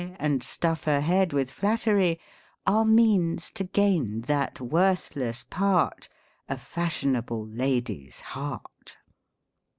And 0.17 0.41
stuff 0.41 0.85
her 0.85 1.01
head 1.01 1.31
with 1.31 1.51
flattery; 1.51 2.19
Are 2.65 2.83
means 2.85 3.51
to 3.51 3.63
gain 3.63 4.21
that 4.21 4.59
worthless 4.59 5.43
part, 5.43 6.09
A 6.49 6.57
fashionable 6.57 7.45
lady's 7.47 8.19
heart." 8.21 8.97